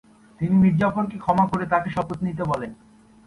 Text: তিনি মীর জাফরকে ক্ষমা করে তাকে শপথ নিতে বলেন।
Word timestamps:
তিনি 0.39 0.53
মীর 0.55 0.75
জাফরকে 0.77 1.17
ক্ষমা 1.19 1.45
করে 1.47 1.65
তাকে 1.65 1.89
শপথ 1.89 2.17
নিতে 2.23 2.43
বলেন। 2.43 2.71